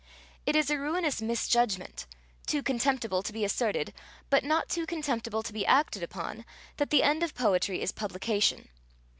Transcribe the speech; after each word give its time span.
It 0.47 0.55
is 0.55 0.71
a 0.71 0.79
ruinous 0.79 1.21
misjudgment 1.21 2.07
too 2.47 2.63
contemptible 2.63 3.21
to 3.21 3.31
be 3.31 3.45
asserted, 3.45 3.93
but 4.31 4.43
not 4.43 4.67
too 4.67 4.87
contemptible 4.87 5.43
to 5.43 5.53
be 5.53 5.63
acted 5.63 6.01
upon, 6.01 6.43
that 6.77 6.89
the 6.89 7.03
end 7.03 7.21
of 7.21 7.35
poetry 7.35 7.83
is 7.83 7.91
publication. 7.91 8.69